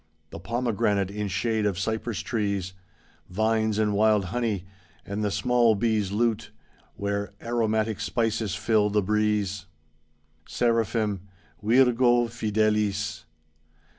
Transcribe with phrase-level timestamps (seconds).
[0.31, 2.73] The pomegranate in shade of cypress trees.
[3.29, 4.65] Vines and wild honey,
[5.05, 6.49] and the small bees' lute.
[6.95, 9.67] Where aromatic spices fill the breeze.
[10.47, 11.27] Seraphim:
[11.61, 13.25] "Virgo fidelis.'